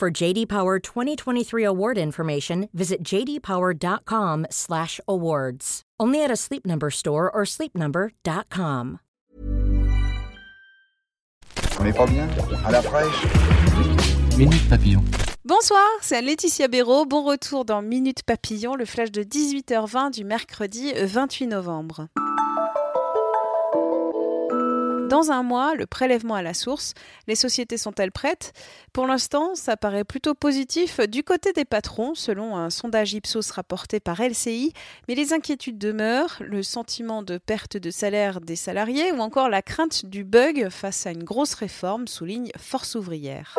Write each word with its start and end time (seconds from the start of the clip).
For 0.00 0.10
JD 0.10 0.48
Power 0.48 0.78
2023 0.78 1.62
award 1.62 1.98
information, 1.98 2.70
visit 2.72 3.04
jdpower.com/awards. 3.04 5.82
Only 6.00 6.24
at 6.24 6.30
a 6.30 6.36
Sleep 6.36 6.66
Number 6.66 6.88
store 6.88 7.30
or 7.30 7.44
sleepnumber.com. 7.44 9.00
On 11.78 11.84
est 11.84 11.92
pas 11.92 12.06
bien? 12.06 12.26
À 12.64 12.70
la 12.70 12.80
fraîche? 12.80 13.26
Minute 14.38 14.66
Papillon. 14.70 15.04
Bonsoir, 15.44 15.86
c'est 16.00 16.22
Laetitia 16.22 16.68
Béraud. 16.68 17.04
Bon 17.04 17.22
retour 17.22 17.66
dans 17.66 17.82
Minute 17.82 18.22
Papillon, 18.22 18.76
le 18.76 18.86
flash 18.86 19.12
de 19.12 19.22
18h20 19.22 20.12
du 20.12 20.24
mercredi 20.24 20.94
28 20.94 21.46
novembre. 21.46 22.06
Dans 25.10 25.32
un 25.32 25.42
mois, 25.42 25.74
le 25.74 25.86
prélèvement 25.86 26.36
à 26.36 26.42
la 26.42 26.54
source, 26.54 26.94
les 27.26 27.34
sociétés 27.34 27.76
sont-elles 27.76 28.12
prêtes? 28.12 28.52
Pour 28.92 29.08
l'instant, 29.08 29.56
ça 29.56 29.76
paraît 29.76 30.04
plutôt 30.04 30.34
positif 30.34 31.00
du 31.00 31.24
côté 31.24 31.52
des 31.52 31.64
patrons, 31.64 32.14
selon 32.14 32.56
un 32.56 32.70
sondage 32.70 33.12
Ipsos 33.12 33.50
rapporté 33.50 33.98
par 33.98 34.20
LCI, 34.22 34.72
mais 35.08 35.16
les 35.16 35.32
inquiétudes 35.32 35.78
demeurent, 35.78 36.36
le 36.38 36.62
sentiment 36.62 37.24
de 37.24 37.38
perte 37.38 37.76
de 37.76 37.90
salaire 37.90 38.40
des 38.40 38.54
salariés 38.54 39.10
ou 39.10 39.18
encore 39.18 39.48
la 39.48 39.62
crainte 39.62 40.06
du 40.06 40.22
bug 40.22 40.68
face 40.70 41.08
à 41.08 41.10
une 41.10 41.24
grosse 41.24 41.54
réforme, 41.54 42.06
souligne 42.06 42.52
Force 42.56 42.94
ouvrière. 42.94 43.58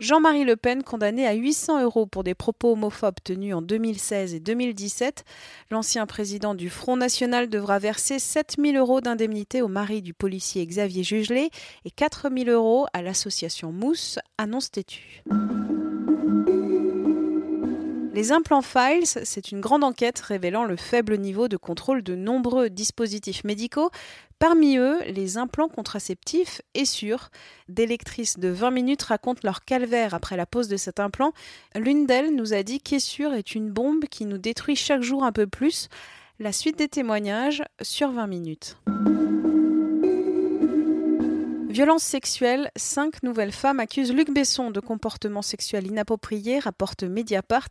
Jean-Marie 0.00 0.44
Le 0.44 0.56
Pen 0.56 0.82
condamné 0.82 1.26
à 1.26 1.34
800 1.34 1.82
euros 1.82 2.06
pour 2.06 2.24
des 2.24 2.34
propos 2.34 2.72
homophobes 2.72 3.20
tenus 3.22 3.54
en 3.54 3.60
2016 3.60 4.32
et 4.32 4.40
2017. 4.40 5.24
L'ancien 5.70 6.06
président 6.06 6.54
du 6.54 6.70
Front 6.70 6.96
National 6.96 7.50
devra 7.50 7.78
verser 7.78 8.18
7000 8.18 8.78
euros 8.78 9.02
d'indemnité 9.02 9.60
au 9.60 9.68
mari 9.68 10.00
du 10.00 10.14
policier 10.14 10.66
Xavier 10.66 11.02
Jugelet 11.02 11.50
et 11.84 11.90
4000 11.90 12.48
euros 12.48 12.86
à 12.94 13.02
l'association 13.02 13.72
Mousse, 13.72 14.18
annonce 14.38 14.70
têtue. 14.70 15.22
Les 18.20 18.32
implants 18.32 18.60
Files, 18.60 19.06
c'est 19.06 19.50
une 19.50 19.62
grande 19.62 19.82
enquête 19.82 20.20
révélant 20.20 20.64
le 20.64 20.76
faible 20.76 21.16
niveau 21.16 21.48
de 21.48 21.56
contrôle 21.56 22.02
de 22.02 22.14
nombreux 22.14 22.68
dispositifs 22.68 23.44
médicaux, 23.44 23.88
parmi 24.38 24.76
eux 24.76 24.98
les 25.06 25.38
implants 25.38 25.70
contraceptifs 25.70 26.60
et 26.74 26.84
sûrs. 26.84 27.30
Des 27.70 27.86
lectrices 27.86 28.38
de 28.38 28.48
20 28.48 28.72
minutes 28.72 29.04
racontent 29.04 29.40
leur 29.42 29.64
calvaire 29.64 30.12
après 30.12 30.36
la 30.36 30.44
pose 30.44 30.68
de 30.68 30.76
cet 30.76 31.00
implant. 31.00 31.32
L'une 31.74 32.04
d'elles 32.04 32.36
nous 32.36 32.52
a 32.52 32.62
dit 32.62 32.82
qu'Essure 32.82 33.32
est 33.32 33.54
une 33.54 33.70
bombe 33.70 34.04
qui 34.04 34.26
nous 34.26 34.36
détruit 34.36 34.76
chaque 34.76 35.00
jour 35.00 35.24
un 35.24 35.32
peu 35.32 35.46
plus. 35.46 35.88
La 36.40 36.52
suite 36.52 36.76
des 36.76 36.88
témoignages 36.88 37.62
sur 37.80 38.10
20 38.10 38.26
minutes. 38.26 38.76
Violence 41.70 42.02
sexuelle, 42.02 42.72
cinq 42.74 43.22
nouvelles 43.22 43.52
femmes 43.52 43.78
accusent 43.78 44.12
Luc 44.12 44.28
Besson 44.34 44.72
de 44.72 44.80
comportement 44.80 45.40
sexuel 45.40 45.86
inapproprié, 45.86 46.58
rapporte 46.58 47.04
Mediapart. 47.04 47.68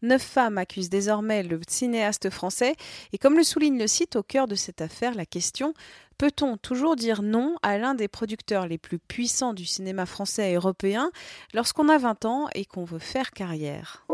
Neuf 0.00 0.22
femmes 0.22 0.56
accusent 0.56 0.88
désormais 0.88 1.42
le 1.42 1.60
cinéaste 1.68 2.30
français. 2.30 2.76
Et 3.12 3.18
comme 3.18 3.36
le 3.36 3.42
souligne 3.42 3.78
le 3.78 3.86
site, 3.86 4.16
au 4.16 4.22
cœur 4.22 4.48
de 4.48 4.54
cette 4.54 4.80
affaire, 4.80 5.14
la 5.14 5.26
question 5.26 5.74
Peut-on 6.16 6.56
toujours 6.56 6.96
dire 6.96 7.20
non 7.20 7.56
à 7.62 7.76
l'un 7.76 7.94
des 7.94 8.08
producteurs 8.08 8.66
les 8.66 8.78
plus 8.78 8.98
puissants 8.98 9.52
du 9.52 9.66
cinéma 9.66 10.06
français 10.06 10.52
et 10.52 10.54
européen 10.54 11.10
lorsqu'on 11.52 11.90
a 11.90 11.98
20 11.98 12.24
ans 12.24 12.48
et 12.54 12.64
qu'on 12.64 12.84
veut 12.84 12.98
faire 12.98 13.32
carrière? 13.32 14.06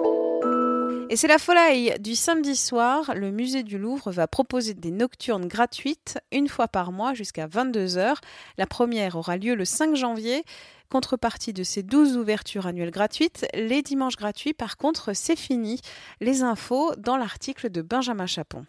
Et 1.10 1.16
c'est 1.16 1.28
la 1.28 1.38
folie 1.38 1.90
du 2.00 2.14
samedi 2.14 2.54
soir. 2.54 3.14
Le 3.14 3.30
musée 3.30 3.62
du 3.62 3.78
Louvre 3.78 4.10
va 4.10 4.26
proposer 4.26 4.74
des 4.74 4.90
nocturnes 4.90 5.46
gratuites 5.46 6.18
une 6.32 6.48
fois 6.48 6.68
par 6.68 6.92
mois 6.92 7.14
jusqu'à 7.14 7.46
22h. 7.46 8.16
La 8.58 8.66
première 8.66 9.16
aura 9.16 9.36
lieu 9.36 9.54
le 9.54 9.64
5 9.64 9.96
janvier. 9.96 10.44
Contrepartie 10.90 11.52
de 11.52 11.62
ces 11.62 11.82
12 11.82 12.16
ouvertures 12.16 12.66
annuelles 12.66 12.90
gratuites, 12.90 13.46
les 13.52 13.82
dimanches 13.82 14.16
gratuits, 14.16 14.54
par 14.54 14.78
contre, 14.78 15.12
c'est 15.14 15.36
fini. 15.36 15.80
Les 16.20 16.42
infos 16.42 16.94
dans 16.96 17.18
l'article 17.18 17.70
de 17.70 17.82
Benjamin 17.82 18.26
Chapon. 18.26 18.64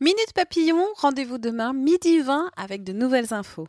Minute 0.00 0.32
Papillon, 0.34 0.84
rendez-vous 0.96 1.38
demain 1.38 1.72
midi 1.72 2.18
20 2.18 2.50
avec 2.56 2.82
de 2.82 2.92
nouvelles 2.92 3.32
infos. 3.32 3.68